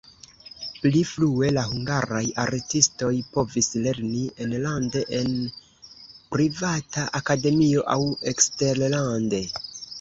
[0.77, 5.31] Pli frue la hungaraj artistoj povis lerni enlande en
[6.35, 8.03] privata akademio aŭ
[8.37, 9.47] eksterlande.